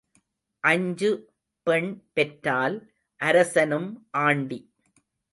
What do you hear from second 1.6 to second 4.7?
பெண் பெற்றால் அரசனும் ஆண்டி.